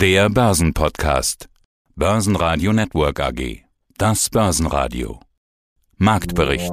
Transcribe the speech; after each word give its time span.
Der 0.00 0.30
Börsenpodcast. 0.30 1.50
Börsenradio 1.94 2.72
Network 2.72 3.20
AG. 3.20 3.64
Das 3.98 4.30
Börsenradio. 4.30 5.20
Marktbericht. 5.98 6.72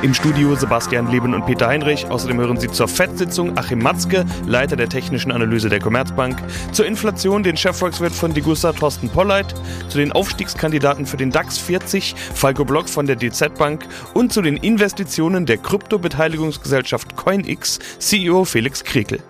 Im 0.00 0.14
Studio 0.14 0.54
Sebastian 0.54 1.10
Leben 1.10 1.34
und 1.34 1.44
Peter 1.44 1.66
Heinrich. 1.66 2.06
Außerdem 2.06 2.40
hören 2.40 2.58
Sie 2.58 2.70
zur 2.70 2.88
FED-Sitzung 2.88 3.58
Achim 3.58 3.80
Matzke, 3.80 4.24
Leiter 4.46 4.76
der 4.76 4.88
technischen 4.88 5.30
Analyse 5.30 5.68
der 5.68 5.80
Commerzbank, 5.80 6.42
zur 6.72 6.86
Inflation 6.86 7.42
den 7.42 7.58
Chefvolkswirt 7.58 8.14
von 8.14 8.32
Degussa 8.32 8.72
Thorsten 8.72 9.10
Polleit, 9.10 9.54
zu 9.90 9.98
den 9.98 10.12
Aufstiegskandidaten 10.12 11.04
für 11.04 11.18
den 11.18 11.32
DAX 11.32 11.58
40 11.58 12.14
Falco 12.16 12.64
Block 12.64 12.88
von 12.88 13.04
der 13.04 13.16
DZ 13.16 13.58
Bank 13.58 13.86
und 14.14 14.32
zu 14.32 14.40
den 14.40 14.56
Investitionen 14.56 15.44
der 15.44 15.58
Kryptobeteiligungsgesellschaft 15.58 17.14
CoinX 17.14 17.78
CEO 17.98 18.46
Felix 18.46 18.82
Krekel. 18.84 19.20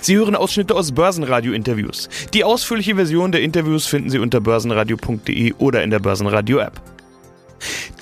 Sie 0.00 0.16
hören 0.16 0.36
Ausschnitte 0.36 0.74
aus 0.74 0.92
Börsenradio-Interviews. 0.92 2.08
Die 2.34 2.44
ausführliche 2.44 2.96
Version 2.96 3.32
der 3.32 3.42
Interviews 3.42 3.86
finden 3.86 4.10
Sie 4.10 4.18
unter 4.18 4.40
börsenradio.de 4.40 5.54
oder 5.58 5.82
in 5.82 5.90
der 5.90 5.98
Börsenradio-App. 5.98 6.80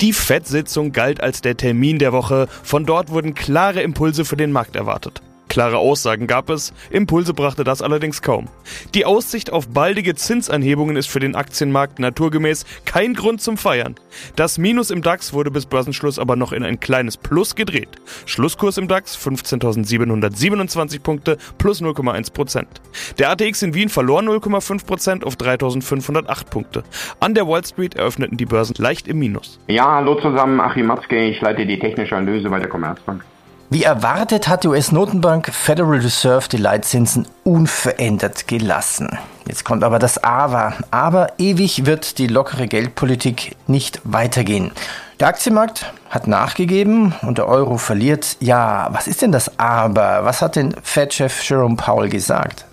Die 0.01 0.13
FED-Sitzung 0.13 0.93
galt 0.93 1.21
als 1.21 1.41
der 1.41 1.57
Termin 1.57 1.99
der 1.99 2.13
Woche. 2.13 2.49
Von 2.63 2.87
dort 2.87 3.11
wurden 3.11 3.35
klare 3.35 3.83
Impulse 3.83 4.25
für 4.25 4.37
den 4.37 4.53
Markt 4.53 4.77
erwartet. 4.77 5.23
Klare 5.49 5.79
Aussagen 5.79 6.27
gab 6.27 6.51
es, 6.51 6.73
Impulse 6.91 7.35
brachte 7.35 7.65
das 7.65 7.83
allerdings 7.83 8.23
kaum. 8.23 8.49
Die 8.95 9.05
Aussicht 9.05 9.53
auf 9.53 9.69
baldige 9.69 10.15
Zinsanhebungen 10.15 10.97
ist 10.97 11.09
für 11.09 11.21
den 11.21 11.35
Aktienmarkt 11.35 11.99
naturgemäß 11.99 12.65
kein 12.85 13.15
Grund 13.15 13.41
zum 13.41 13.57
Feiern. 13.57 13.95
Das 14.37 14.59
Minus 14.59 14.91
im 14.91 15.03
DAX 15.03 15.33
wurde 15.33 15.51
bis 15.51 15.67
Börsenschluss 15.67 16.19
aber 16.19 16.37
noch 16.37 16.53
in 16.53 16.65
ein 16.65 16.81
kleines 16.81 17.17
Plus 17.17 17.55
gedreht. 17.55 17.89
Schlusskurs 18.27 18.79
im 18.79 18.89
DAX 18.89 19.17
15.727 19.19 21.01
Punkte 21.01 21.39
plus 21.57 21.83
0,1 21.83 22.33
Prozent. 22.33 22.69
Der 23.19 23.31
ATX 23.31 23.63
in 23.63 23.75
Wien 23.75 23.89
verlor 23.89 24.21
0,5 24.21 24.87
Prozent 24.87 25.25
auf 25.25 25.37
3.508 25.37 26.51
Punkte. 26.51 26.85
An 27.21 27.35
der 27.35 27.49
Wall 27.49 27.65
Street 27.65 27.95
eröffneten 27.95 28.37
die 28.37 28.47
Börsen 28.47 28.75
leicht 28.79 29.09
im 29.09 29.19
Minus. 29.19 29.59
Ja, 29.67 29.97
hallo 29.97 30.17
zusammen, 30.21 30.61
Achim 30.61 30.87
Matzke, 30.87 31.25
ich 31.25 31.41
leite 31.41 31.67
die 31.67 31.79
technische 31.79 32.17
Analyse 32.17 32.51
bei 32.51 32.59
der 32.59 32.69
Commerzbank. 32.69 33.25
Wie 33.71 33.83
erwartet 33.83 34.49
hat 34.49 34.65
die 34.65 34.69
US-Notenbank 34.69 35.53
Federal 35.53 35.99
Reserve 35.99 36.49
die 36.49 36.57
Leitzinsen 36.57 37.29
unverändert 37.45 38.49
gelassen. 38.49 39.19
Jetzt 39.47 39.63
kommt 39.65 39.85
aber 39.85 39.99
das 39.99 40.25
Aber. 40.25 40.73
Aber 40.91 41.33
ewig 41.37 41.85
wird 41.85 42.17
die 42.17 42.29
lockere 42.29 42.67
Geldpolitik 42.67 43.57
nicht 43.67 44.01
weitergehen. 44.05 44.71
Der 45.21 45.29
Aktienmarkt 45.29 45.93
hat 46.09 46.27
nachgegeben 46.27 47.13
und 47.21 47.37
der 47.37 47.47
Euro 47.47 47.77
verliert. 47.77 48.39
Ja, 48.41 48.89
was 48.93 49.07
ist 49.07 49.21
denn 49.21 49.33
das 49.33 49.59
Aber? 49.59 50.21
Was 50.23 50.41
hat 50.41 50.57
denn 50.57 50.75
Fed-Chef 50.83 51.47
Jerome 51.47 51.77
Powell 51.77 52.09
gesagt? 52.09 52.65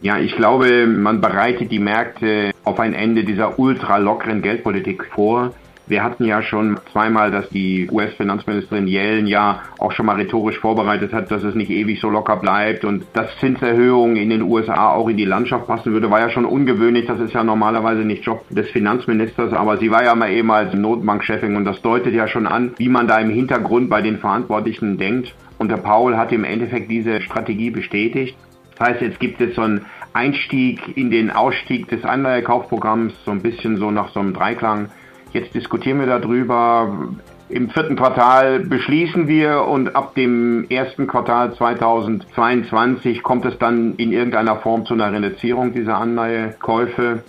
Ja, 0.00 0.16
ich 0.18 0.34
glaube, 0.34 0.86
man 0.86 1.20
bereitet 1.20 1.70
die 1.70 1.78
Märkte 1.78 2.52
auf 2.64 2.80
ein 2.80 2.94
Ende 2.94 3.22
dieser 3.22 3.58
ultra 3.58 3.98
lockeren 3.98 4.40
Geldpolitik 4.40 5.04
vor. 5.14 5.52
Wir 5.88 6.04
hatten 6.04 6.24
ja 6.24 6.42
schon 6.42 6.78
zweimal, 6.92 7.30
dass 7.30 7.48
die 7.48 7.88
US-Finanzministerin 7.90 8.86
Yellen 8.86 9.26
ja 9.26 9.62
auch 9.78 9.92
schon 9.92 10.04
mal 10.04 10.16
rhetorisch 10.16 10.58
vorbereitet 10.58 11.14
hat, 11.14 11.30
dass 11.30 11.42
es 11.42 11.54
nicht 11.54 11.70
ewig 11.70 11.98
so 12.00 12.10
locker 12.10 12.36
bleibt 12.36 12.84
und 12.84 13.06
dass 13.14 13.34
Zinserhöhungen 13.38 14.16
in 14.16 14.28
den 14.28 14.42
USA 14.42 14.90
auch 14.90 15.08
in 15.08 15.16
die 15.16 15.24
Landschaft 15.24 15.66
passen 15.66 15.92
würde, 15.92 16.10
war 16.10 16.20
ja 16.20 16.28
schon 16.28 16.44
ungewöhnlich. 16.44 17.06
Das 17.06 17.20
ist 17.20 17.32
ja 17.32 17.42
normalerweise 17.42 18.02
nicht 18.02 18.24
Job 18.24 18.44
des 18.50 18.68
Finanzministers, 18.68 19.54
aber 19.54 19.78
sie 19.78 19.90
war 19.90 20.04
ja 20.04 20.14
mal 20.14 20.30
eben 20.30 20.50
als 20.50 20.74
Notenbankchefin 20.74 21.56
und 21.56 21.64
das 21.64 21.80
deutet 21.80 22.12
ja 22.12 22.28
schon 22.28 22.46
an, 22.46 22.74
wie 22.76 22.90
man 22.90 23.06
da 23.06 23.18
im 23.18 23.30
Hintergrund 23.30 23.88
bei 23.88 24.02
den 24.02 24.18
Verantwortlichen 24.18 24.98
denkt. 24.98 25.34
Und 25.56 25.70
der 25.70 25.78
Paul 25.78 26.16
hat 26.18 26.32
im 26.32 26.44
Endeffekt 26.44 26.90
diese 26.90 27.22
Strategie 27.22 27.70
bestätigt. 27.70 28.36
Das 28.76 28.90
heißt, 28.90 29.00
jetzt 29.00 29.20
gibt 29.20 29.40
es 29.40 29.56
so 29.56 29.62
einen 29.62 29.86
Einstieg 30.12 30.96
in 30.96 31.10
den 31.10 31.30
Ausstieg 31.30 31.88
des 31.88 32.04
Anleihekaufprogramms, 32.04 33.12
so 33.24 33.30
ein 33.30 33.40
bisschen 33.40 33.76
so 33.76 33.90
nach 33.90 34.10
so 34.10 34.20
einem 34.20 34.34
Dreiklang. 34.34 34.90
Jetzt 35.32 35.54
diskutieren 35.54 36.00
wir 36.00 36.06
darüber. 36.06 37.08
Im 37.50 37.70
vierten 37.70 37.96
Quartal 37.96 38.60
beschließen 38.60 39.26
wir 39.26 39.62
und 39.62 39.96
ab 39.96 40.14
dem 40.14 40.66
ersten 40.68 41.06
Quartal 41.06 41.54
2022 41.54 43.22
kommt 43.22 43.46
es 43.46 43.58
dann 43.58 43.94
in 43.96 44.12
irgendeiner 44.12 44.56
Form 44.56 44.84
zu 44.84 44.92
einer 44.92 45.12
Reduzierung 45.12 45.72
dieser 45.72 45.96
Anleihekäufe. 45.96 47.22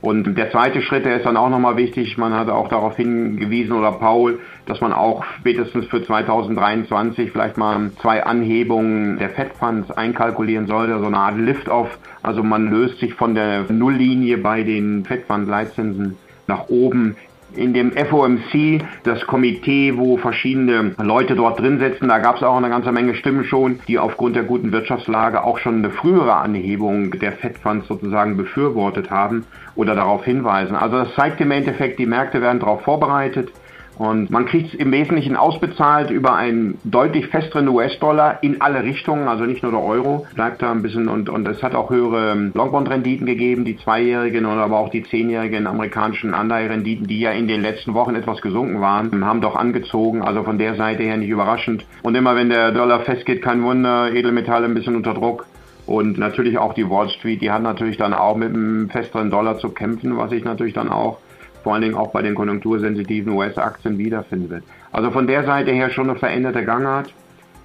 Und 0.00 0.36
der 0.36 0.50
zweite 0.50 0.82
Schritt, 0.82 1.04
der 1.04 1.16
ist 1.16 1.26
dann 1.26 1.36
auch 1.36 1.48
nochmal 1.48 1.76
wichtig. 1.76 2.16
Man 2.16 2.32
hat 2.32 2.48
auch 2.48 2.68
darauf 2.68 2.96
hingewiesen, 2.96 3.72
oder 3.72 3.92
Paul, 3.92 4.38
dass 4.66 4.80
man 4.80 4.92
auch 4.92 5.24
spätestens 5.40 5.86
für 5.86 6.02
2023 6.02 7.32
vielleicht 7.32 7.56
mal 7.56 7.90
zwei 8.00 8.24
Anhebungen 8.24 9.18
der 9.18 9.30
Fed 9.30 9.50
einkalkulieren 9.60 10.66
sollte, 10.66 10.98
so 11.00 11.06
eine 11.06 11.18
Art 11.18 11.38
Lift-Off. 11.38 11.98
Also 12.22 12.42
man 12.42 12.70
löst 12.70 12.98
sich 12.98 13.14
von 13.14 13.34
der 13.34 13.64
Nulllinie 13.70 14.38
bei 14.38 14.62
den 14.62 15.04
Fed 15.04 15.24
Fund 15.26 15.48
Leitzinsen 15.48 16.16
nach 16.46 16.68
oben 16.68 17.16
in 17.56 17.72
dem 17.72 17.92
FOMC, 17.92 18.82
das 19.04 19.26
Komitee, 19.26 19.96
wo 19.96 20.16
verschiedene 20.16 20.94
Leute 20.98 21.34
dort 21.34 21.60
drin 21.60 21.78
sitzen, 21.78 22.08
da 22.08 22.18
gab 22.18 22.36
es 22.36 22.42
auch 22.42 22.56
eine 22.56 22.68
ganze 22.68 22.92
Menge 22.92 23.14
Stimmen 23.14 23.44
schon, 23.44 23.80
die 23.88 23.98
aufgrund 23.98 24.36
der 24.36 24.44
guten 24.44 24.72
Wirtschaftslage 24.72 25.42
auch 25.42 25.58
schon 25.58 25.76
eine 25.76 25.90
frühere 25.90 26.34
Anhebung 26.34 27.10
der 27.12 27.32
Fed 27.32 27.58
Funds 27.58 27.88
sozusagen 27.88 28.36
befürwortet 28.36 29.10
haben 29.10 29.44
oder 29.74 29.94
darauf 29.94 30.24
hinweisen. 30.24 30.76
Also 30.76 30.98
das 30.98 31.14
zeigt 31.14 31.40
im 31.40 31.50
Endeffekt, 31.50 31.98
die 31.98 32.06
Märkte 32.06 32.40
werden 32.40 32.60
darauf 32.60 32.82
vorbereitet. 32.82 33.50
Und 33.98 34.30
man 34.30 34.44
kriegt 34.44 34.74
es 34.74 34.74
im 34.74 34.92
Wesentlichen 34.92 35.36
ausbezahlt 35.36 36.10
über 36.10 36.34
einen 36.34 36.78
deutlich 36.84 37.28
festeren 37.28 37.68
US-Dollar 37.68 38.42
in 38.42 38.60
alle 38.60 38.82
Richtungen, 38.82 39.26
also 39.26 39.44
nicht 39.44 39.62
nur 39.62 39.72
der 39.72 39.82
Euro 39.82 40.26
bleibt 40.34 40.60
da 40.60 40.70
ein 40.70 40.82
bisschen 40.82 41.08
und, 41.08 41.30
und 41.30 41.48
es 41.48 41.62
hat 41.62 41.74
auch 41.74 41.88
höhere 41.88 42.32
ähm, 42.32 42.52
Longbond-Renditen 42.54 43.26
gegeben, 43.26 43.64
die 43.64 43.78
zweijährigen 43.78 44.44
und 44.44 44.58
aber 44.58 44.78
auch 44.78 44.90
die 44.90 45.02
zehnjährigen 45.02 45.66
amerikanischen 45.66 46.34
Anleiherenditen, 46.34 47.06
die 47.06 47.20
ja 47.20 47.30
in 47.30 47.48
den 47.48 47.62
letzten 47.62 47.94
Wochen 47.94 48.14
etwas 48.14 48.42
gesunken 48.42 48.80
waren, 48.80 49.24
haben 49.24 49.40
doch 49.40 49.56
angezogen, 49.56 50.22
also 50.22 50.42
von 50.42 50.58
der 50.58 50.74
Seite 50.74 51.02
her 51.02 51.16
nicht 51.16 51.30
überraschend. 51.30 51.86
Und 52.02 52.14
immer 52.14 52.36
wenn 52.36 52.50
der 52.50 52.72
Dollar 52.72 53.00
festgeht, 53.00 53.40
kein 53.42 53.62
Wunder, 53.62 54.12
Edelmetalle 54.12 54.66
ein 54.66 54.74
bisschen 54.74 54.96
unter 54.96 55.14
Druck. 55.14 55.46
Und 55.86 56.18
natürlich 56.18 56.58
auch 56.58 56.74
die 56.74 56.90
Wall 56.90 57.08
Street, 57.10 57.40
die 57.40 57.50
hat 57.52 57.62
natürlich 57.62 57.96
dann 57.96 58.12
auch 58.12 58.36
mit 58.36 58.48
einem 58.48 58.90
festeren 58.90 59.30
Dollar 59.30 59.58
zu 59.58 59.68
kämpfen, 59.68 60.16
was 60.16 60.30
sich 60.30 60.44
natürlich 60.44 60.74
dann 60.74 60.88
auch 60.88 61.18
vor 61.66 61.74
allen 61.74 61.82
Dingen 61.82 61.96
auch 61.96 62.12
bei 62.12 62.22
den 62.22 62.36
konjunktursensitiven 62.36 63.32
US-Aktien 63.32 63.98
wiederfinden 63.98 64.50
wird. 64.50 64.62
Also 64.92 65.10
von 65.10 65.26
der 65.26 65.42
Seite 65.42 65.72
her 65.72 65.90
schon 65.90 66.08
eine 66.08 66.16
veränderte 66.16 66.64
Gangart. 66.64 67.12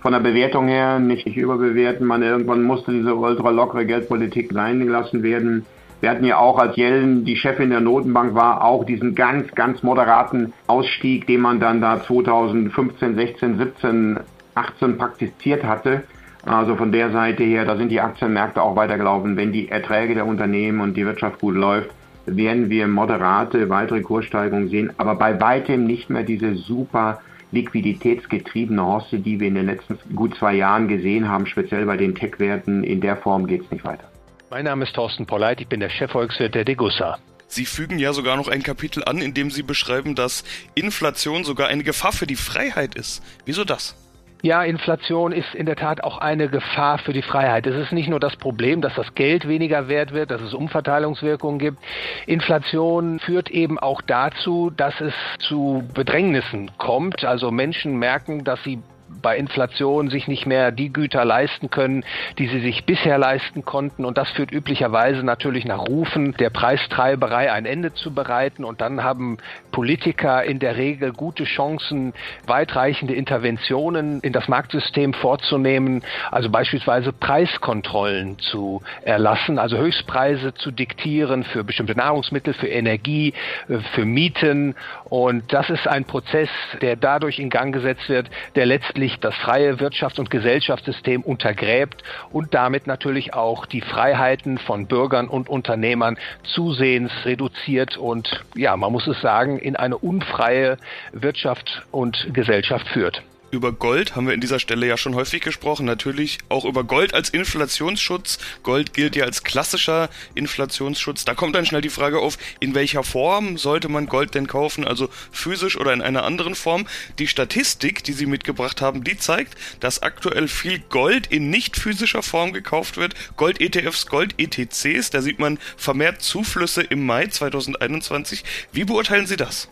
Von 0.01 0.13
der 0.13 0.21
Bewertung 0.21 0.67
her 0.67 0.97
nicht, 0.97 1.27
nicht 1.27 1.37
überbewerten. 1.37 2.07
Man 2.07 2.23
irgendwann 2.23 2.63
musste 2.63 2.91
diese 2.91 3.13
ultra 3.13 3.51
lockere 3.51 3.85
Geldpolitik 3.85 4.53
sein 4.53 4.79
gelassen 4.79 5.21
werden. 5.21 5.67
Wir 5.99 6.09
hatten 6.09 6.25
ja 6.25 6.37
auch, 6.37 6.57
als 6.57 6.77
Yellen 6.77 7.25
die 7.25 7.35
Chefin 7.35 7.69
der 7.69 7.79
Notenbank 7.79 8.33
war, 8.33 8.63
auch 8.63 8.85
diesen 8.85 9.13
ganz, 9.13 9.53
ganz 9.53 9.83
moderaten 9.83 10.53
Ausstieg, 10.65 11.27
den 11.27 11.41
man 11.41 11.59
dann 11.59 11.79
da 11.79 12.01
2015, 12.01 13.13
16, 13.13 13.57
17, 13.59 14.19
18 14.55 14.97
praktiziert 14.97 15.63
hatte. 15.63 16.05
Also 16.43 16.75
von 16.75 16.91
der 16.91 17.11
Seite 17.11 17.43
her, 17.43 17.65
da 17.65 17.77
sind 17.77 17.89
die 17.89 18.01
Aktienmärkte 18.01 18.63
auch 18.63 18.75
weitergelaufen. 18.75 19.37
Wenn 19.37 19.51
die 19.51 19.69
Erträge 19.69 20.15
der 20.15 20.25
Unternehmen 20.25 20.79
und 20.79 20.97
die 20.97 21.05
Wirtschaft 21.05 21.39
gut 21.39 21.53
läuft, 21.53 21.91
werden 22.25 22.69
wir 22.69 22.87
moderate 22.87 23.69
weitere 23.69 24.01
Kurssteigerungen 24.01 24.69
sehen, 24.69 24.93
aber 24.97 25.15
bei 25.15 25.39
weitem 25.39 25.85
nicht 25.85 26.09
mehr 26.09 26.23
diese 26.23 26.55
super 26.55 27.21
liquiditätsgetriebene 27.51 28.81
Horste, 28.81 29.19
die 29.19 29.39
wir 29.39 29.47
in 29.47 29.55
den 29.55 29.65
letzten 29.65 29.97
gut 30.15 30.35
zwei 30.37 30.53
Jahren 30.53 30.87
gesehen 30.87 31.27
haben, 31.27 31.45
speziell 31.45 31.85
bei 31.85 31.97
den 31.97 32.15
Tech-Werten. 32.15 32.83
In 32.83 33.01
der 33.01 33.17
Form 33.17 33.47
geht 33.47 33.63
es 33.63 33.71
nicht 33.71 33.83
weiter. 33.83 34.05
Mein 34.49 34.65
Name 34.65 34.85
ist 34.85 34.93
Thorsten 34.93 35.25
Polleit, 35.25 35.61
ich 35.61 35.67
bin 35.67 35.79
der 35.79 35.89
Chefvolkswirt 35.89 36.55
der 36.55 36.65
Degussa. 36.65 37.17
Sie 37.47 37.65
fügen 37.65 37.99
ja 37.99 38.13
sogar 38.13 38.37
noch 38.37 38.47
ein 38.47 38.63
Kapitel 38.63 39.03
an, 39.03 39.17
in 39.17 39.33
dem 39.33 39.51
Sie 39.51 39.63
beschreiben, 39.63 40.15
dass 40.15 40.45
Inflation 40.73 41.43
sogar 41.43 41.67
eine 41.67 41.83
Gefahr 41.83 42.13
für 42.13 42.27
die 42.27 42.37
Freiheit 42.37 42.95
ist. 42.95 43.21
Wieso 43.45 43.65
das? 43.65 43.95
Ja, 44.43 44.63
Inflation 44.63 45.31
ist 45.31 45.53
in 45.53 45.67
der 45.67 45.75
Tat 45.75 46.03
auch 46.03 46.17
eine 46.17 46.49
Gefahr 46.49 46.97
für 46.97 47.13
die 47.13 47.21
Freiheit. 47.21 47.67
Es 47.67 47.75
ist 47.75 47.91
nicht 47.91 48.09
nur 48.09 48.19
das 48.19 48.35
Problem, 48.35 48.81
dass 48.81 48.95
das 48.95 49.13
Geld 49.13 49.47
weniger 49.47 49.87
wert 49.87 50.13
wird, 50.13 50.31
dass 50.31 50.41
es 50.41 50.55
Umverteilungswirkungen 50.55 51.59
gibt. 51.59 51.77
Inflation 52.25 53.19
führt 53.19 53.51
eben 53.51 53.77
auch 53.77 54.01
dazu, 54.01 54.71
dass 54.75 54.99
es 54.99 55.13
zu 55.39 55.83
Bedrängnissen 55.93 56.71
kommt. 56.79 57.23
Also 57.23 57.51
Menschen 57.51 57.97
merken, 57.97 58.43
dass 58.43 58.63
sie 58.63 58.79
bei 59.21 59.37
Inflation 59.37 60.09
sich 60.09 60.27
nicht 60.27 60.45
mehr 60.45 60.71
die 60.71 60.91
Güter 60.91 61.25
leisten 61.25 61.69
können, 61.69 62.03
die 62.37 62.47
sie 62.47 62.59
sich 62.59 62.85
bisher 62.85 63.17
leisten 63.17 63.65
konnten. 63.65 64.05
Und 64.05 64.17
das 64.17 64.29
führt 64.31 64.51
üblicherweise 64.51 65.23
natürlich 65.23 65.65
nach 65.65 65.87
Rufen 65.87 66.33
der 66.33 66.49
Preistreiberei 66.49 67.51
ein 67.51 67.65
Ende 67.65 67.93
zu 67.93 68.13
bereiten. 68.13 68.63
Und 68.63 68.81
dann 68.81 69.03
haben 69.03 69.37
Politiker 69.71 70.43
in 70.43 70.59
der 70.59 70.77
Regel 70.77 71.13
gute 71.13 71.43
Chancen, 71.43 72.13
weitreichende 72.45 73.13
Interventionen 73.13 74.19
in 74.21 74.33
das 74.33 74.47
Marktsystem 74.47 75.13
vorzunehmen, 75.13 76.03
also 76.31 76.49
beispielsweise 76.49 77.13
Preiskontrollen 77.13 78.39
zu 78.39 78.81
erlassen, 79.03 79.59
also 79.59 79.77
Höchstpreise 79.77 80.53
zu 80.53 80.71
diktieren 80.71 81.43
für 81.43 81.63
bestimmte 81.63 81.95
Nahrungsmittel, 81.95 82.53
für 82.53 82.67
Energie, 82.67 83.33
äh, 83.69 83.79
für 83.93 84.05
Mieten. 84.05 84.75
Und 85.05 85.53
das 85.53 85.69
ist 85.69 85.87
ein 85.87 86.05
Prozess, 86.05 86.49
der 86.81 86.95
dadurch 86.95 87.39
in 87.39 87.49
Gang 87.49 87.73
gesetzt 87.73 88.09
wird, 88.09 88.29
der 88.55 88.65
letztlich 88.65 89.00
letztlich 89.01 89.19
das 89.19 89.35
freie 89.35 89.73
Wirtschafts- 89.79 90.19
und 90.19 90.29
Gesellschaftssystem 90.29 91.21
untergräbt 91.23 92.03
und 92.31 92.53
damit 92.53 92.85
natürlich 92.85 93.33
auch 93.33 93.65
die 93.65 93.81
Freiheiten 93.81 94.59
von 94.59 94.85
Bürgern 94.85 95.27
und 95.27 95.49
Unternehmern 95.49 96.17
zusehends 96.43 97.11
reduziert 97.25 97.97
und 97.97 98.43
ja, 98.55 98.77
man 98.77 98.91
muss 98.91 99.07
es 99.07 99.19
sagen, 99.21 99.57
in 99.57 99.75
eine 99.75 99.97
unfreie 99.97 100.77
Wirtschaft 101.13 101.83
und 101.91 102.27
Gesellschaft 102.31 102.87
führt. 102.89 103.23
Über 103.51 103.73
Gold 103.73 104.15
haben 104.15 104.27
wir 104.27 104.33
in 104.33 104.39
dieser 104.39 104.59
Stelle 104.59 104.87
ja 104.87 104.95
schon 104.95 105.13
häufig 105.13 105.41
gesprochen. 105.41 105.85
Natürlich 105.85 106.37
auch 106.47 106.63
über 106.63 106.85
Gold 106.85 107.13
als 107.13 107.29
Inflationsschutz. 107.29 108.39
Gold 108.63 108.93
gilt 108.93 109.17
ja 109.17 109.25
als 109.25 109.43
klassischer 109.43 110.09
Inflationsschutz. 110.35 111.25
Da 111.25 111.35
kommt 111.35 111.53
dann 111.53 111.65
schnell 111.65 111.81
die 111.81 111.89
Frage 111.89 112.19
auf, 112.19 112.37
in 112.61 112.75
welcher 112.75 113.03
Form 113.03 113.57
sollte 113.57 113.89
man 113.89 114.05
Gold 114.05 114.35
denn 114.35 114.47
kaufen? 114.47 114.87
Also 114.87 115.09
physisch 115.33 115.77
oder 115.77 115.91
in 115.91 116.01
einer 116.01 116.23
anderen 116.23 116.55
Form? 116.55 116.87
Die 117.19 117.27
Statistik, 117.27 118.05
die 118.05 118.13
Sie 118.13 118.25
mitgebracht 118.25 118.79
haben, 118.79 119.03
die 119.03 119.17
zeigt, 119.17 119.57
dass 119.81 120.01
aktuell 120.01 120.47
viel 120.47 120.79
Gold 120.79 121.27
in 121.27 121.49
nicht 121.49 121.75
physischer 121.75 122.23
Form 122.23 122.53
gekauft 122.53 122.95
wird. 122.95 123.15
Gold-ETFs, 123.35 124.07
Gold-ETCs, 124.07 125.09
da 125.09 125.21
sieht 125.21 125.39
man 125.39 125.59
vermehrt 125.75 126.21
Zuflüsse 126.21 126.83
im 126.83 127.05
Mai 127.05 127.27
2021. 127.27 128.45
Wie 128.71 128.85
beurteilen 128.85 129.27
Sie 129.27 129.35
das? 129.35 129.67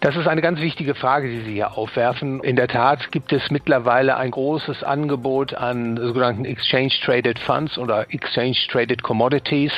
Das 0.00 0.16
ist 0.16 0.26
eine 0.26 0.40
ganz 0.40 0.60
wichtige 0.60 0.94
Frage, 0.94 1.28
die 1.28 1.40
Sie 1.40 1.52
hier 1.52 1.76
aufwerfen. 1.76 2.42
In 2.42 2.56
der 2.56 2.68
Tat 2.68 3.12
gibt 3.12 3.34
es 3.34 3.50
mittlerweile 3.50 4.16
ein 4.16 4.30
großes 4.30 4.82
Angebot 4.82 5.52
an 5.52 5.98
sogenannten 5.98 6.46
Exchange 6.46 6.92
Traded 7.04 7.38
Funds 7.38 7.76
oder 7.76 8.06
Exchange 8.08 8.56
Traded 8.70 9.02
Commodities. 9.02 9.72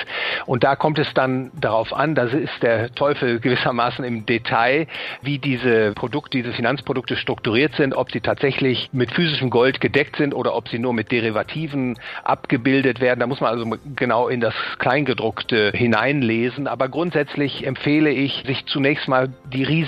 Und 0.47 0.63
da 0.63 0.77
kommt 0.77 1.01
es 1.01 1.13
dann 1.15 1.51
darauf 1.61 1.93
an, 1.93 2.15
das 2.15 2.33
ist 2.33 2.63
der 2.63 2.95
Teufel 2.95 3.41
gewissermaßen 3.41 4.05
im 4.05 4.25
Detail, 4.25 4.87
wie 5.23 5.39
diese 5.39 5.93
Produkte, 5.93 6.39
diese 6.39 6.53
Finanzprodukte 6.53 7.17
strukturiert 7.17 7.75
sind, 7.75 7.93
ob 7.93 8.13
sie 8.13 8.21
tatsächlich 8.21 8.91
mit 8.93 9.11
physischem 9.11 9.51
Gold 9.51 9.81
gedeckt 9.81 10.17
sind 10.17 10.35
oder 10.35 10.55
ob 10.55 10.69
sie 10.69 10.79
nur 10.79 10.95
mit 10.95 11.11
Derivativen 11.11 11.99
abgebildet 12.23 13.01
werden. 13.01 13.21
Da 13.21 13.27
muss 13.27 13.41
man 13.41 13.51
also 13.51 13.77
genau 13.97 14.29
in 14.29 14.41
das 14.41 14.55
Kleingedruckte 14.79 15.73
hineinlesen. 15.75 16.69
Aber 16.69 16.89
grundsätzlich 16.89 17.67
empfehle 17.67 18.11
ich, 18.11 18.45
sich 18.47 18.65
zunächst 18.67 19.09
mal 19.09 19.29
die 19.53 19.65
Risiken 19.65 19.82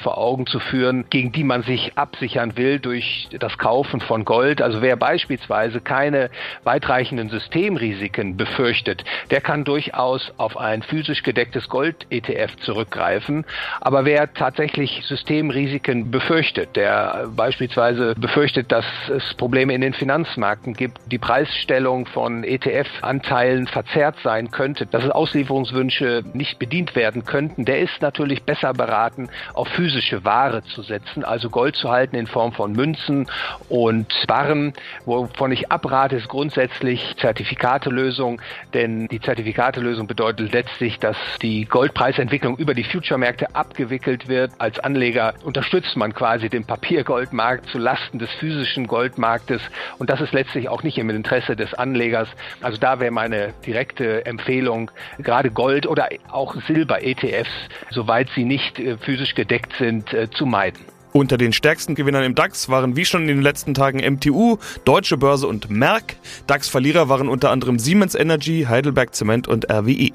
vor 0.00 0.18
Augen 0.18 0.46
zu 0.46 0.60
führen, 0.60 1.04
gegen 1.10 1.32
die 1.32 1.44
man 1.44 1.62
sich 1.62 1.92
absichern 1.96 2.56
will 2.56 2.78
durch 2.78 3.28
das 3.38 3.58
Kaufen 3.58 4.00
von 4.00 4.24
Gold. 4.24 4.62
Also 4.62 4.82
wer 4.82 4.96
beispielsweise 4.96 5.80
keine 5.80 6.30
weitreichenden 6.64 7.30
Systemrisiken 7.30 8.36
befürchtet, 8.36 9.04
der 9.30 9.40
kann 9.40 9.64
durchaus 9.64 10.32
auf 10.36 10.56
ein 10.56 10.82
physisch 10.82 11.22
gedecktes 11.22 11.68
Gold-ETF 11.68 12.56
zurückgreifen. 12.58 13.44
Aber 13.80 14.04
wer 14.04 14.32
tatsächlich 14.34 15.02
Systemrisiken 15.06 16.10
befürchtet, 16.10 16.76
der 16.76 17.28
beispielsweise 17.34 18.14
befürchtet, 18.14 18.70
dass 18.70 18.84
es 19.08 19.34
Probleme 19.34 19.74
in 19.74 19.80
den 19.80 19.94
Finanzmärkten 19.94 20.74
gibt, 20.74 20.98
die 21.06 21.18
Preisstellung 21.18 22.06
von 22.06 22.44
ETF-Anteilen 22.44 23.66
verzerrt 23.66 24.16
sein 24.22 24.50
könnte, 24.50 24.86
dass 24.86 25.08
Auslieferungswünsche 25.10 26.22
nicht 26.34 26.58
bedient 26.58 26.94
werden 26.94 27.24
könnten, 27.24 27.64
der 27.64 27.80
ist 27.80 28.02
natürlich 28.02 28.42
besser 28.42 28.72
beraten, 28.74 29.29
auf 29.54 29.68
physische 29.68 30.24
Ware 30.24 30.62
zu 30.64 30.82
setzen, 30.82 31.24
also 31.24 31.50
Gold 31.50 31.76
zu 31.76 31.90
halten 31.90 32.16
in 32.16 32.26
Form 32.26 32.52
von 32.52 32.72
Münzen 32.72 33.28
und 33.68 34.12
Barren. 34.26 34.72
Wovon 35.04 35.52
ich 35.52 35.70
abrate, 35.70 36.16
ist 36.16 36.28
grundsätzlich 36.28 37.16
Zertifikatelösung, 37.20 38.40
denn 38.74 39.08
die 39.08 39.20
Zertifikatelösung 39.20 40.06
bedeutet 40.06 40.52
letztlich, 40.52 40.98
dass 40.98 41.16
die 41.42 41.64
Goldpreisentwicklung 41.64 42.56
über 42.56 42.74
die 42.74 42.84
Future-Märkte 42.84 43.54
abgewickelt 43.54 44.28
wird. 44.28 44.52
Als 44.58 44.78
Anleger 44.78 45.34
unterstützt 45.44 45.96
man 45.96 46.14
quasi 46.14 46.48
den 46.48 46.64
Papiergoldmarkt 46.64 47.68
zu 47.70 47.78
Lasten 47.78 48.18
des 48.18 48.30
physischen 48.38 48.86
Goldmarktes 48.86 49.60
und 49.98 50.10
das 50.10 50.20
ist 50.20 50.32
letztlich 50.32 50.68
auch 50.68 50.82
nicht 50.82 50.98
im 50.98 51.10
Interesse 51.10 51.56
des 51.56 51.74
Anlegers. 51.74 52.28
Also 52.60 52.78
da 52.78 53.00
wäre 53.00 53.10
meine 53.10 53.52
direkte 53.66 54.24
Empfehlung, 54.26 54.90
gerade 55.18 55.50
Gold 55.50 55.86
oder 55.86 56.08
auch 56.30 56.54
Silber-ETFs, 56.66 57.50
soweit 57.90 58.28
sie 58.34 58.44
nicht 58.44 58.78
äh, 58.78 58.96
physisch 59.20 59.34
gedeckt 59.34 59.72
sind, 59.78 60.12
äh, 60.12 60.28
zu 60.30 60.46
meiden. 60.46 60.80
Unter 61.12 61.36
den 61.36 61.52
stärksten 61.52 61.94
Gewinnern 61.94 62.22
im 62.22 62.34
DAX 62.34 62.68
waren 62.68 62.96
wie 62.96 63.04
schon 63.04 63.22
in 63.22 63.28
den 63.28 63.42
letzten 63.42 63.74
Tagen 63.74 63.98
MTU, 63.98 64.58
Deutsche 64.84 65.16
Börse 65.16 65.46
und 65.48 65.68
Merck. 65.68 66.16
DAX-Verlierer 66.46 67.08
waren 67.08 67.28
unter 67.28 67.50
anderem 67.50 67.78
Siemens 67.78 68.14
Energy, 68.14 68.66
Heidelberg 68.68 69.14
Zement 69.14 69.48
und 69.48 69.70
RWE. 69.70 70.10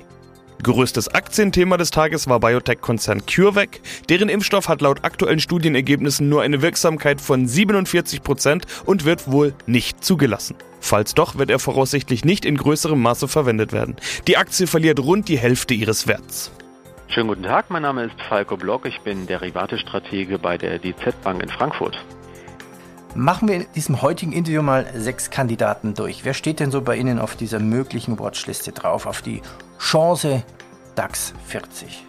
Größtes 0.63 1.09
Aktienthema 1.09 1.75
des 1.75 1.91
Tages 1.91 2.29
war 2.29 2.39
Biotech-Konzern 2.39 3.25
CureVac. 3.25 3.81
Deren 4.09 4.29
Impfstoff 4.29 4.69
hat 4.69 4.81
laut 4.81 5.03
aktuellen 5.03 5.41
Studienergebnissen 5.41 6.29
nur 6.29 6.41
eine 6.41 6.61
Wirksamkeit 6.61 7.19
von 7.19 7.45
47 7.45 8.23
Prozent 8.23 8.65
und 8.85 9.03
wird 9.03 9.29
wohl 9.29 9.53
nicht 9.67 10.03
zugelassen. 10.03 10.55
Falls 10.79 11.13
doch, 11.13 11.37
wird 11.37 11.51
er 11.51 11.59
voraussichtlich 11.59 12.23
nicht 12.23 12.45
in 12.45 12.55
größerem 12.55 12.99
Maße 12.99 13.27
verwendet 13.27 13.73
werden. 13.73 13.97
Die 14.27 14.37
Aktie 14.37 14.65
verliert 14.65 14.99
rund 14.99 15.27
die 15.27 15.37
Hälfte 15.37 15.73
ihres 15.73 16.07
Werts. 16.07 16.51
Schönen 17.15 17.29
guten 17.29 17.43
Tag, 17.43 17.69
mein 17.69 17.83
Name 17.83 18.03
ist 18.03 18.21
Falco 18.27 18.57
Block, 18.57 18.85
ich 18.85 18.99
bin 18.99 19.25
Derivatestratege 19.25 20.37
bei 20.37 20.57
der 20.57 20.79
DZ 20.79 21.21
Bank 21.23 21.41
in 21.41 21.47
Frankfurt. 21.47 21.97
Machen 23.15 23.47
wir 23.47 23.55
in 23.55 23.65
diesem 23.73 24.01
heutigen 24.01 24.33
Interview 24.33 24.61
mal 24.61 24.85
sechs 24.93 25.29
Kandidaten 25.29 25.93
durch. 25.93 26.25
Wer 26.25 26.33
steht 26.33 26.59
denn 26.59 26.71
so 26.71 26.81
bei 26.81 26.97
Ihnen 26.97 27.19
auf 27.19 27.37
dieser 27.37 27.59
möglichen 27.59 28.19
Watchliste 28.19 28.73
drauf, 28.73 29.05
auf 29.05 29.21
die 29.21 29.41
Chance 29.79 30.43
DAX 30.95 31.33
40? 31.45 32.03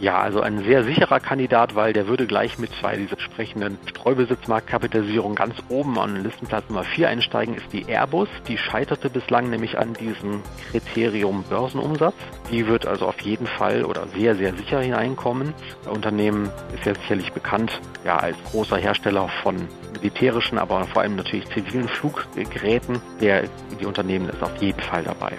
Ja, 0.00 0.18
also 0.18 0.40
ein 0.40 0.64
sehr 0.64 0.82
sicherer 0.82 1.20
Kandidat, 1.20 1.74
weil 1.74 1.92
der 1.92 2.06
würde 2.08 2.26
gleich 2.26 2.58
mit 2.58 2.72
zwei 2.80 2.96
dieser 2.96 3.12
entsprechenden 3.12 3.76
Streubesitzmarktkapitalisierung 3.86 5.34
ganz 5.34 5.56
oben 5.68 5.98
an 5.98 6.22
Listenplatz 6.22 6.64
Nummer 6.70 6.84
4 6.84 7.10
einsteigen, 7.10 7.54
ist 7.54 7.70
die 7.70 7.84
Airbus. 7.86 8.28
Die 8.48 8.56
scheiterte 8.56 9.10
bislang 9.10 9.50
nämlich 9.50 9.76
an 9.76 9.92
diesem 9.92 10.40
Kriterium 10.70 11.44
Börsenumsatz. 11.50 12.14
Die 12.50 12.66
wird 12.66 12.86
also 12.86 13.08
auf 13.08 13.20
jeden 13.20 13.46
Fall 13.46 13.84
oder 13.84 14.06
sehr, 14.16 14.36
sehr 14.36 14.54
sicher 14.54 14.80
hineinkommen. 14.80 15.52
Das 15.84 15.92
Unternehmen 15.92 16.50
ist 16.74 16.86
ja 16.86 16.94
sicherlich 16.94 17.34
bekannt 17.34 17.78
ja, 18.02 18.16
als 18.16 18.38
großer 18.50 18.78
Hersteller 18.78 19.28
von 19.42 19.68
militärischen, 19.92 20.56
aber 20.56 20.86
vor 20.86 21.02
allem 21.02 21.16
natürlich 21.16 21.46
zivilen 21.50 21.88
Fluggeräten. 21.88 23.02
Der, 23.20 23.44
die 23.78 23.84
Unternehmen 23.84 24.30
ist 24.30 24.42
auf 24.42 24.56
jeden 24.62 24.80
Fall 24.80 25.04
dabei. 25.04 25.36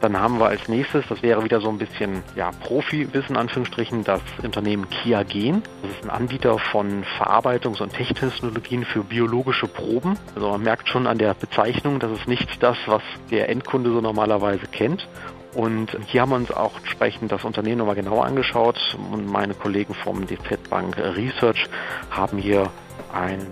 Dann 0.00 0.18
haben 0.18 0.38
wir 0.38 0.46
als 0.46 0.66
nächstes, 0.68 1.04
das 1.08 1.22
wäre 1.22 1.44
wieder 1.44 1.60
so 1.60 1.68
ein 1.68 1.76
bisschen 1.76 2.22
ja, 2.34 2.50
Profi-Wissen, 2.64 3.36
Anführungsstrichen, 3.36 4.02
das 4.02 4.20
Unternehmen 4.42 4.88
Kia 4.88 5.22
Gen. 5.24 5.62
Das 5.82 5.90
ist 5.90 6.04
ein 6.04 6.10
Anbieter 6.10 6.58
von 6.58 7.04
Verarbeitungs- 7.18 7.82
und 7.82 7.92
Technologien 7.92 8.84
für 8.84 9.04
biologische 9.04 9.66
Proben. 9.66 10.18
Also 10.34 10.48
man 10.48 10.62
merkt 10.62 10.88
schon 10.88 11.06
an 11.06 11.18
der 11.18 11.34
Bezeichnung, 11.34 11.98
das 11.98 12.12
ist 12.12 12.28
nicht 12.28 12.62
das, 12.62 12.78
was 12.86 13.02
der 13.30 13.50
Endkunde 13.50 13.90
so 13.90 14.00
normalerweise 14.00 14.66
kennt. 14.66 15.06
Und 15.52 15.96
hier 16.06 16.22
haben 16.22 16.30
wir 16.30 16.36
uns 16.36 16.52
auch 16.52 16.78
entsprechend 16.78 17.32
das 17.32 17.44
Unternehmen 17.44 17.78
nochmal 17.78 17.96
genauer 17.96 18.24
angeschaut 18.24 18.96
und 19.10 19.26
meine 19.26 19.52
Kollegen 19.54 19.94
vom 19.94 20.26
DZ 20.26 20.70
Bank 20.70 20.96
Research 20.96 21.66
haben 22.10 22.38
hier 22.38 22.70
ein 23.12 23.44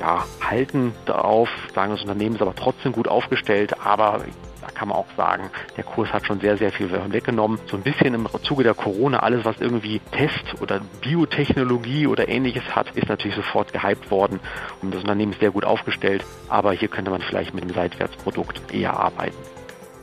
ja, 0.00 0.24
Halten 0.42 0.92
darauf, 1.06 1.48
sagen 1.74 1.92
das 1.92 2.02
Unternehmen 2.02 2.34
ist 2.34 2.42
aber 2.42 2.56
trotzdem 2.56 2.92
gut 2.92 3.06
aufgestellt, 3.06 3.76
aber 3.84 4.22
kann 4.74 4.88
man 4.88 4.98
auch 4.98 5.06
sagen, 5.16 5.50
der 5.76 5.84
Kurs 5.84 6.12
hat 6.12 6.26
schon 6.26 6.40
sehr, 6.40 6.56
sehr 6.56 6.72
viel 6.72 6.90
weggenommen. 7.12 7.58
So 7.70 7.76
ein 7.76 7.82
bisschen 7.82 8.14
im 8.14 8.28
Zuge 8.42 8.64
der 8.64 8.74
Corona, 8.74 9.20
alles 9.20 9.44
was 9.44 9.56
irgendwie 9.60 10.00
Test 10.12 10.60
oder 10.60 10.80
Biotechnologie 11.00 12.06
oder 12.06 12.28
ähnliches 12.28 12.64
hat, 12.74 12.90
ist 12.96 13.08
natürlich 13.08 13.36
sofort 13.36 13.72
gehypt 13.72 14.10
worden 14.10 14.40
und 14.82 14.92
das 14.92 15.02
Unternehmen 15.02 15.32
ist 15.32 15.40
sehr 15.40 15.50
gut 15.50 15.64
aufgestellt, 15.64 16.24
aber 16.48 16.72
hier 16.72 16.88
könnte 16.88 17.10
man 17.10 17.20
vielleicht 17.20 17.54
mit 17.54 17.64
dem 17.64 17.72
Seitwärtsprodukt 17.72 18.72
eher 18.72 18.98
arbeiten. 18.98 19.36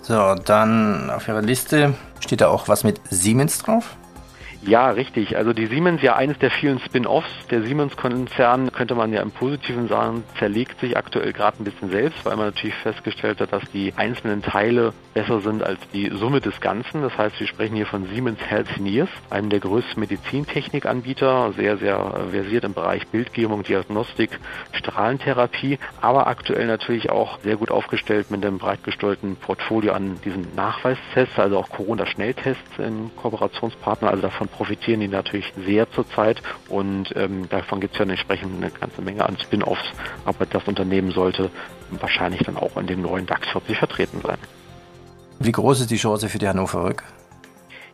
So, 0.02 0.36
dann 0.36 1.12
auf 1.12 1.28
Ihrer 1.28 1.42
Liste 1.42 1.94
steht 2.20 2.42
da 2.42 2.48
auch 2.48 2.68
was 2.68 2.84
mit 2.84 3.00
Siemens 3.10 3.60
drauf? 3.60 3.96
Ja, 4.64 4.92
richtig. 4.92 5.38
Also 5.38 5.54
die 5.54 5.66
Siemens 5.66 6.04
ja 6.04 6.16
eines 6.16 6.38
der 6.38 6.52
vielen 6.52 6.80
Spin-offs. 6.80 7.48
Der 7.50 7.64
Siemens-Konzern 7.64 8.72
könnte 8.72 8.94
man 8.94 9.12
ja 9.12 9.22
im 9.24 9.32
Positiven 9.32 9.88
sagen, 9.88 10.24
zerlegt 10.38 10.80
sich 10.80 10.96
aktuell 10.96 11.34
gerade 11.34 11.58
ein 11.60 11.64
bisschen 11.64 11.90
selbst, 11.90 12.24
weil 12.26 12.36
man 12.36 12.48
natürlich 12.48 12.76
festgestellt 12.76 13.42
hat, 13.42 13.52
dass 13.54 13.64
die 13.74 13.92
einzelnen 13.98 14.44
Teile 14.44 14.94
besser 15.16 15.42
sind 15.42 15.64
als 15.64 15.80
die 15.94 16.10
Summe 16.10 16.42
des 16.42 16.62
Ganzen. 16.62 17.02
Das 17.02 17.18
heißt, 17.18 17.40
wir 17.40 17.48
sprechen 17.48 17.76
hier 17.76 17.88
von 17.88 18.06
Siemens 18.06 18.40
Healthineers, 18.40 19.10
einem 19.32 19.50
der 19.50 19.62
größten 19.62 20.00
Medizintechnikanbieter, 20.00 21.54
sehr, 21.54 21.78
sehr 21.78 22.28
versiert 22.32 22.64
im 22.64 22.76
Bereich 22.76 23.08
Bildgebung, 23.08 23.64
Diagnostik, 23.64 24.40
Strahlentherapie, 24.74 25.80
aber 26.02 26.28
aktuell 26.28 26.68
natürlich 26.68 27.10
auch 27.10 27.40
sehr 27.40 27.56
gut 27.56 27.72
aufgestellt 27.72 28.30
mit 28.30 28.46
einem 28.46 28.60
breit 28.60 28.84
gesteuerten 28.84 29.38
Portfolio 29.38 29.94
an 29.94 30.20
diesen 30.24 30.54
Nachweistests, 30.56 31.40
also 31.40 31.58
auch 31.58 31.70
Corona-Schnelltests 31.70 32.78
in 32.78 33.10
Kooperationspartner. 33.16 34.10
Also 34.10 34.22
davon 34.22 34.51
profitieren 34.52 35.00
die 35.00 35.08
natürlich 35.08 35.52
sehr 35.66 35.90
zurzeit 35.92 36.42
und 36.70 37.14
ähm, 37.16 37.48
davon 37.50 37.80
gibt 37.80 37.94
es 37.94 38.00
ja 38.00 38.06
entsprechend 38.06 38.56
eine 38.56 38.72
ganze 38.72 39.02
Menge 39.02 39.26
an 39.26 39.38
Spin-offs, 39.40 39.84
aber 40.26 40.46
das 40.46 40.64
Unternehmen 40.68 41.12
sollte 41.12 41.50
wahrscheinlich 41.92 42.44
dann 42.44 42.58
auch 42.58 42.78
in 42.78 42.88
dem 42.88 43.02
neuen 43.02 43.26
DAX 43.26 43.48
40 43.50 43.78
vertreten 43.78 44.22
sein. 44.22 44.38
Wie 45.40 45.52
groß 45.52 45.82
ist 45.82 45.92
die 45.92 45.98
Chance 45.98 46.30
für 46.30 46.38
die 46.38 46.48
Hannover 46.48 46.84
Rück? 46.84 47.04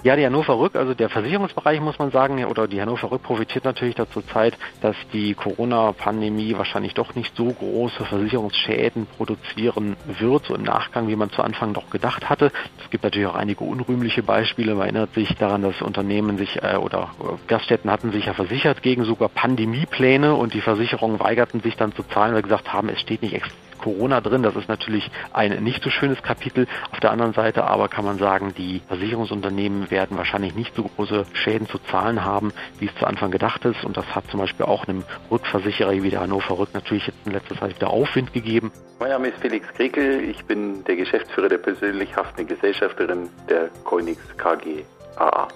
Ja, 0.04 0.16
die 0.16 0.24
Hannover 0.26 0.60
Rück, 0.60 0.76
also 0.76 0.94
der 0.94 1.10
Versicherungsbereich 1.10 1.82
muss 1.82 1.98
man 1.98 2.12
sagen, 2.12 2.46
oder 2.46 2.68
die 2.68 2.80
Hannover 2.80 3.12
Rück 3.12 3.24
profitiert 3.24 3.66
natürlich 3.66 3.96
dazu 3.96 4.22
Zeit, 4.22 4.56
dass 4.82 4.96
die 5.12 5.34
Corona-Pandemie 5.34 6.56
wahrscheinlich 6.56 6.94
doch 6.94 7.16
nicht 7.16 7.36
so 7.36 7.52
große 7.52 8.06
Versicherungsschäden 8.06 9.08
produzieren 9.18 9.98
wird, 10.06 10.46
so 10.46 10.56
im 10.56 10.62
Nachgang, 10.62 11.08
wie 11.08 11.16
man 11.16 11.32
zu 11.32 11.42
Anfang 11.42 11.74
doch 11.74 11.90
gedacht 11.90 12.30
hatte. 12.30 12.52
Es 12.80 12.92
gibt 12.92 13.04
natürlich 13.04 13.28
auch 13.28 13.36
einige 13.36 13.64
unrühmliche 13.64 14.22
Beispiele. 14.22 14.76
Man 14.76 14.84
erinnert 14.84 15.16
sich 15.16 15.34
daran, 15.36 15.64
dass 15.64 15.82
Unternehmen 15.82 16.38
sich 16.38 16.62
äh, 16.62 16.76
oder 16.76 17.10
Gaststätten 17.48 17.90
hatten 17.90 18.12
sich 18.12 18.28
ja 18.28 18.34
versichert 18.34 18.84
gegen 18.84 19.04
sogar 19.04 19.30
Pandemiepläne 19.30 20.36
und 20.36 20.54
die 20.54 20.62
Versicherungen 20.62 21.20
weigerten 21.20 21.62
sich 21.62 21.76
dann 21.76 21.92
zu 21.94 22.04
zahlen, 22.04 22.34
weil 22.34 22.44
sie 22.44 22.50
gesagt 22.50 22.72
haben, 22.72 22.90
es 22.90 23.02
steht 23.02 23.24
nicht 23.24 23.34
extra 23.34 23.67
Corona 23.88 24.20
drin. 24.20 24.44
Das 24.44 24.56
ist 24.58 24.68
natürlich 24.68 25.10
ein 25.32 25.64
nicht 25.64 25.82
so 25.82 25.90
schönes 25.90 26.22
Kapitel. 26.22 26.68
Auf 26.92 27.00
der 27.00 27.12
anderen 27.12 27.32
Seite 27.32 27.64
aber 27.64 27.88
kann 27.88 28.04
man 28.04 28.18
sagen, 28.18 28.54
die 28.58 28.82
Versicherungsunternehmen 28.90 29.90
werden 29.90 30.18
wahrscheinlich 30.18 30.56
nicht 30.56 30.76
so 30.76 30.84
große 30.84 31.26
Schäden 31.32 31.70
zu 31.70 31.78
zahlen 31.80 32.26
haben, 32.26 32.52
wie 32.80 32.88
es 32.88 32.96
zu 32.96 33.08
Anfang 33.08 33.32
gedacht 33.32 33.64
ist. 33.64 33.86
Und 33.86 33.96
das 33.96 34.06
hat 34.14 34.30
zum 34.30 34.42
Beispiel 34.42 34.66
auch 34.66 34.90
einem 34.90 35.06
Rückversicherer 35.32 36.04
wie 36.04 36.10
der 36.10 36.20
Hannover 36.20 36.60
Rück 36.60 36.74
natürlich 36.74 37.08
jetzt 37.08 37.18
in 37.26 37.32
letzter 37.32 37.56
Zeit 37.56 37.78
wieder 37.78 37.90
Aufwind 37.90 38.34
gegeben. 38.34 38.74
Mein 39.00 39.10
Name 39.10 39.30
ist 39.30 39.38
Felix 39.40 39.66
Krekel. 39.70 40.30
Ich 40.30 40.44
bin 40.44 40.84
der 40.84 40.98
Geschäftsführer 40.98 41.48
der 41.48 41.60
persönlich 41.60 42.14
haftenden 42.14 42.48
Gesellschafterin 42.48 43.30
der 43.50 43.70
Koinix 43.86 44.20
KG 44.38 44.84
AA. 45.16 45.48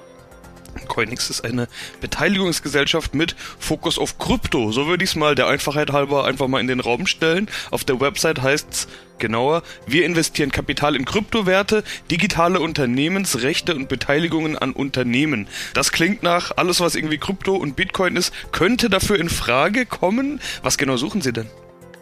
Coinix 0.91 1.29
ist 1.29 1.45
eine 1.45 1.69
Beteiligungsgesellschaft 2.01 3.15
mit 3.15 3.37
Fokus 3.59 3.97
auf 3.97 4.19
Krypto. 4.19 4.73
So 4.73 4.87
würde 4.87 5.05
ich 5.05 5.11
es 5.11 5.15
mal 5.15 5.35
der 5.35 5.47
Einfachheit 5.47 5.93
halber 5.93 6.25
einfach 6.25 6.49
mal 6.49 6.59
in 6.59 6.67
den 6.67 6.81
Raum 6.81 7.07
stellen. 7.07 7.49
Auf 7.71 7.85
der 7.85 8.01
Website 8.01 8.41
heißt 8.41 8.67
es 8.69 8.87
genauer, 9.17 9.63
wir 9.87 10.05
investieren 10.05 10.51
Kapital 10.51 10.97
in 10.97 11.05
Kryptowerte, 11.05 11.85
digitale 12.09 12.59
Unternehmensrechte 12.59 13.73
und 13.73 13.87
Beteiligungen 13.87 14.57
an 14.57 14.73
Unternehmen. 14.73 15.47
Das 15.73 15.93
klingt 15.93 16.23
nach 16.23 16.51
alles, 16.57 16.81
was 16.81 16.95
irgendwie 16.95 17.19
Krypto 17.19 17.55
und 17.55 17.77
Bitcoin 17.77 18.17
ist, 18.17 18.33
könnte 18.51 18.89
dafür 18.89 19.17
in 19.17 19.29
Frage 19.29 19.85
kommen. 19.85 20.41
Was 20.61 20.77
genau 20.77 20.97
suchen 20.97 21.21
Sie 21.21 21.31
denn? 21.31 21.47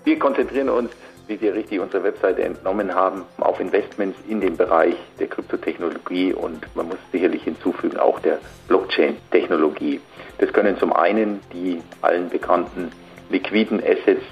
Wir 0.03 0.17
konzentrieren 0.17 0.69
uns 0.69 0.89
wie 1.29 1.37
Sie 1.37 1.47
richtig 1.47 1.79
unserer 1.79 2.03
Webseite 2.03 2.41
entnommen 2.43 2.93
haben, 2.93 3.23
auf 3.37 3.59
Investments 3.59 4.17
in 4.27 4.41
den 4.41 4.57
Bereich 4.57 4.95
der 5.19 5.27
Kryptotechnologie 5.27 6.33
und 6.33 6.65
man 6.75 6.87
muss 6.87 6.97
sicherlich 7.11 7.43
hinzufügen 7.43 7.99
auch 7.99 8.19
der 8.19 8.39
Blockchain-Technologie. 8.67 10.01
Das 10.39 10.51
können 10.51 10.77
zum 10.79 10.91
einen 10.91 11.39
die 11.53 11.81
allen 12.01 12.29
bekannten 12.29 12.91
liquiden 13.29 13.79
Assets, 13.79 14.23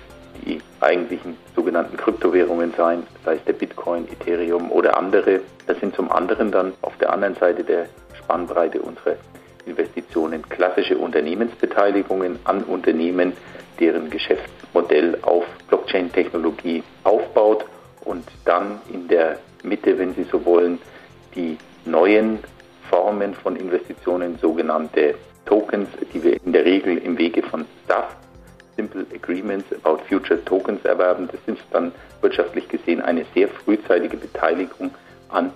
die 0.44 0.60
eigentlichen 0.80 1.38
sogenannten 1.56 1.98
Kryptowährungen 1.98 2.74
sein, 2.75 3.04
sei 3.24 3.36
es 3.36 3.44
der 3.46 3.54
Bitcoin, 3.54 4.08
Ethereum 4.12 4.72
oder 4.72 4.98
andere. 4.98 5.42
Das 5.68 5.80
sind 5.80 5.96
zum 5.96 6.12
anderen 6.12 6.51
dann 6.51 6.74
auf 6.82 6.98
der 6.98 7.13
anderen 7.13 7.36
Seite 7.36 7.63
der 7.63 7.89
Spannbreite 8.18 8.82
unsere 8.82 9.18
Investitionen 9.68 10.42
klassische 10.50 10.98
Unternehmensbeteiligungen 10.98 12.39
an 12.46 12.63
Unternehmen, 12.63 13.34
deren 13.80 14.10
Geschäftsmodell 14.10 15.20
auf 15.22 15.46
Blockchain-Technologie 15.88 16.84
aufbaut 17.03 17.65
und 18.03 18.25
dann 18.46 18.79
in 18.91 19.08
der 19.08 19.39
Mitte, 19.63 19.98
wenn 19.98 20.13
Sie 20.13 20.24
so 20.24 20.44
wollen, 20.46 20.79
die 21.36 21.58
neuen 21.86 22.39
Formen 22.89 23.34
von 23.34 23.56
Investitionen, 23.56 24.38
sogenannte 24.39 25.15
Tokens, 25.46 25.89
die 26.13 26.24
wir 26.24 26.39
in 26.44 26.51
der 26.51 26.65
Regel 26.65 26.98
im 26.98 27.17
Wege 27.17 27.41
von 27.41 27.65
SAF, 27.88 28.15
Simple 28.75 29.06
Agreements 29.13 29.65
About 29.84 30.03
Future 30.08 30.44
Tokens 30.46 30.84
erwerben. 30.86 31.27
Das 31.32 31.39
ist 31.53 31.63
dann 31.72 31.91
wirtschaftlich 32.22 32.67
gesehen 32.67 33.01
eine 33.01 33.25
sehr 33.34 33.48
frühzeitige 33.48 34.17
Beteiligung 34.17 34.91
an 35.29 35.51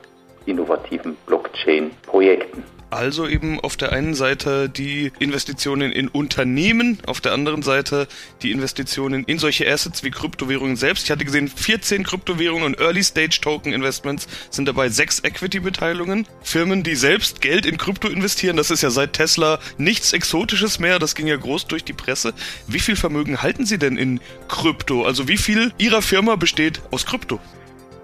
innovativen 0.45 1.15
Blockchain-Projekten. 1.25 2.63
Also 2.91 3.25
eben 3.25 3.57
auf 3.62 3.77
der 3.77 3.93
einen 3.93 4.15
Seite 4.15 4.67
die 4.67 5.13
Investitionen 5.19 5.93
in 5.93 6.10
Unternehmen, 6.10 6.98
auf 7.07 7.21
der 7.21 7.31
anderen 7.31 7.62
Seite 7.62 8.05
die 8.41 8.51
Investitionen 8.51 9.24
in 9.24 9.39
solche 9.39 9.65
Assets 9.71 10.03
wie 10.03 10.12
Kryptowährungen 10.12 10.75
selbst. 10.75 11.05
Ich 11.05 11.12
hatte 11.12 11.24
gesehen, 11.24 11.48
14 11.48 12.03
Kryptowährungen 12.03 12.65
und 12.65 12.81
Early 12.81 13.01
Stage 13.01 13.39
Token 13.41 13.71
Investments 13.71 14.27
sind 14.50 14.67
dabei, 14.67 14.89
sechs 14.89 15.21
Equity-Beteiligungen. 15.24 16.27
Firmen, 16.41 16.83
die 16.83 16.95
selbst 16.95 17.39
Geld 17.39 17.65
in 17.65 17.77
Krypto 17.77 18.10
investieren, 18.10 18.57
das 18.57 18.71
ist 18.71 18.83
ja 18.83 18.89
seit 18.89 19.13
Tesla 19.13 19.60
nichts 19.77 20.12
Exotisches 20.12 20.77
mehr, 20.77 21.00
das 21.00 21.15
ging 21.15 21.27
ja 21.27 21.38
groß 21.38 21.67
durch 21.67 21.86
die 21.86 21.93
Presse. 21.93 22.33
Wie 22.67 22.79
viel 22.79 22.98
Vermögen 22.98 23.41
halten 23.41 23.65
Sie 23.65 23.79
denn 23.79 23.95
in 23.95 24.19
Krypto? 24.50 25.05
Also 25.05 25.29
wie 25.29 25.38
viel 25.38 25.71
Ihrer 25.77 26.01
Firma 26.01 26.36
besteht 26.36 26.81
aus 26.91 27.05
Krypto? 27.05 27.39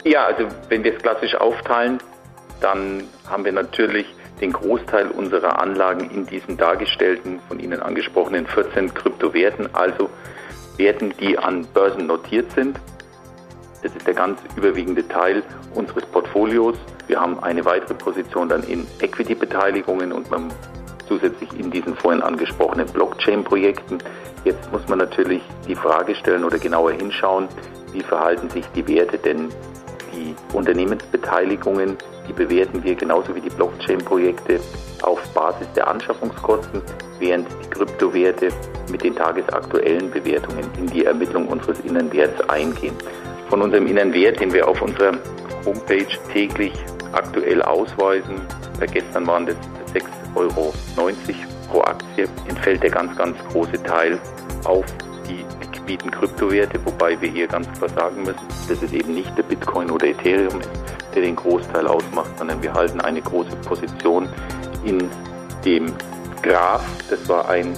Ja, 0.05 0.27
also 0.27 0.47
wenn 0.69 0.85
wir 0.85 0.95
es 0.95 1.01
klassisch 1.01 1.35
aufteilen, 1.35 1.99
dann 2.61 3.03
haben 3.29 3.45
wir 3.45 3.51
natürlich 3.51 4.05
den 4.41 4.53
Großteil 4.53 5.09
unserer 5.09 5.59
Anlagen 5.59 6.09
in 6.09 6.25
diesen 6.25 6.57
dargestellten, 6.57 7.39
von 7.47 7.59
Ihnen 7.59 7.81
angesprochenen 7.81 8.45
14 8.45 8.93
Kryptowerten, 8.93 9.69
also 9.73 10.09
Werten, 10.77 11.13
die 11.19 11.37
an 11.37 11.65
Börsen 11.73 12.05
notiert 12.05 12.51
sind. 12.51 12.79
Das 13.81 13.95
ist 13.95 14.05
der 14.05 14.13
ganz 14.13 14.39
überwiegende 14.55 15.07
Teil 15.07 15.43
unseres 15.73 16.05
Portfolios. 16.05 16.75
Wir 17.07 17.19
haben 17.19 17.39
eine 17.43 17.65
weitere 17.65 17.93
Position 17.93 18.49
dann 18.49 18.63
in 18.63 18.85
Equity-Beteiligungen 19.01 20.11
und 20.11 20.29
man 20.29 20.51
zusätzlich 21.07 21.49
in 21.57 21.71
diesen 21.71 21.95
vorhin 21.95 22.21
angesprochenen 22.21 22.87
Blockchain-Projekten. 22.87 23.99
Jetzt 24.43 24.71
muss 24.71 24.87
man 24.87 24.99
natürlich 24.99 25.41
die 25.67 25.75
Frage 25.75 26.15
stellen 26.15 26.43
oder 26.43 26.57
genauer 26.57 26.91
hinschauen, 26.91 27.47
wie 27.93 28.01
verhalten 28.01 28.49
sich 28.49 28.65
die 28.75 28.87
Werte 28.87 29.17
denn 29.17 29.49
die 30.13 30.35
Unternehmensbeteiligungen 30.53 31.97
bewerten 32.37 32.83
wir 32.83 32.95
genauso 32.95 33.35
wie 33.35 33.41
die 33.41 33.49
Blockchain-Projekte 33.49 34.59
auf 35.01 35.21
Basis 35.33 35.67
der 35.75 35.87
Anschaffungskosten, 35.87 36.81
während 37.19 37.47
die 37.49 37.69
Kryptowerte 37.69 38.49
mit 38.89 39.03
den 39.03 39.15
tagesaktuellen 39.15 40.09
Bewertungen 40.11 40.69
in 40.77 40.87
die 40.87 41.05
Ermittlung 41.05 41.47
unseres 41.47 41.79
Innenwerts 41.81 42.39
eingehen. 42.49 42.95
Von 43.49 43.61
unserem 43.61 43.87
Innenwert, 43.87 44.39
den 44.39 44.53
wir 44.53 44.67
auf 44.67 44.81
unserer 44.81 45.17
Homepage 45.65 46.07
täglich 46.31 46.73
aktuell 47.11 47.61
ausweisen, 47.61 48.41
gestern 48.93 49.25
waren 49.27 49.45
das 49.45 49.55
6,90 49.93 50.35
Euro 50.35 50.73
pro 51.71 51.81
Aktie, 51.81 52.27
entfällt 52.47 52.83
der 52.83 52.91
ganz, 52.91 53.15
ganz 53.17 53.37
große 53.51 53.81
Teil 53.83 54.19
auf 54.63 54.85
die 55.27 55.43
liquiden 55.87 56.11
Kryptowerte, 56.11 56.79
wobei 56.85 57.19
wir 57.21 57.29
hier 57.29 57.47
ganz 57.47 57.71
klar 57.73 57.89
sagen 57.89 58.23
müssen, 58.23 58.47
dass 58.67 58.81
es 58.81 58.91
eben 58.91 59.13
nicht 59.13 59.35
der 59.37 59.43
Bitcoin 59.43 59.89
oder 59.89 60.07
Ethereum 60.07 60.59
ist, 60.59 60.69
der 61.15 61.21
den 61.21 61.35
Großteil 61.35 61.87
ausmacht, 61.87 62.37
sondern 62.37 62.61
wir 62.61 62.73
halten 62.73 62.99
eine 63.01 63.21
große 63.21 63.55
Position 63.65 64.27
in 64.83 65.09
dem 65.63 65.93
Graph. 66.41 66.85
Das 67.09 67.27
war 67.29 67.47
ein 67.49 67.73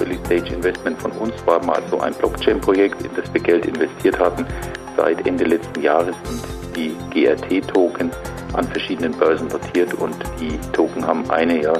Early 0.00 0.18
Stage 0.26 0.54
Investment 0.54 1.00
von 1.00 1.12
uns, 1.12 1.34
war 1.46 1.64
mal 1.64 1.80
so 1.88 2.00
ein 2.00 2.12
Blockchain-Projekt, 2.14 3.00
in 3.02 3.10
das 3.14 3.32
wir 3.32 3.40
Geld 3.40 3.66
investiert 3.66 4.18
hatten. 4.18 4.44
Seit 4.96 5.24
Ende 5.26 5.44
letzten 5.44 5.80
Jahres 5.80 6.16
sind 6.24 6.42
die 6.76 6.96
GRT-Token 7.12 8.10
an 8.54 8.64
verschiedenen 8.68 9.12
Börsen 9.12 9.48
notiert 9.48 9.94
und 9.94 10.16
die 10.40 10.58
Token 10.72 11.06
haben 11.06 11.30
eine, 11.30 11.62
ja, 11.62 11.72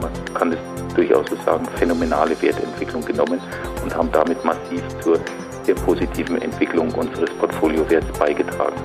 man 0.00 0.12
kann 0.34 0.52
es 0.52 0.73
durchaus 0.94 1.28
so 1.28 1.36
sagen, 1.44 1.66
phänomenale 1.76 2.40
Wertentwicklung 2.40 3.04
genommen 3.04 3.40
und 3.82 3.94
haben 3.94 4.10
damit 4.12 4.44
massiv 4.44 4.82
zur 5.00 5.18
sehr 5.64 5.74
positiven 5.74 6.40
Entwicklung 6.40 6.92
unseres 6.92 7.30
Portfoliowerts 7.38 8.18
beigetragen. 8.18 8.76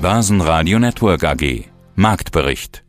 Börsenradio 0.00 0.78
Network 0.78 1.24
AG 1.24 1.64
Marktbericht 1.94 2.82